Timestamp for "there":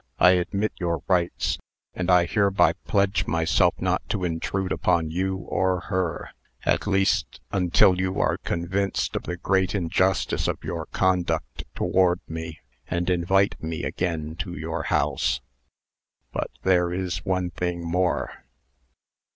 16.63-16.91